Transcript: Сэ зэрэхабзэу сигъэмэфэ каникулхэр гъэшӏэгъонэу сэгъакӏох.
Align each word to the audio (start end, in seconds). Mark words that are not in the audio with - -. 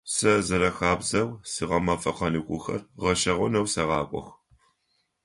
Сэ 0.13 0.31
зэрэхабзэу 0.47 1.29
сигъэмэфэ 1.51 2.11
каникулхэр 2.17 2.81
гъэшӏэгъонэу 3.01 3.67
сэгъакӏох. 3.73 4.27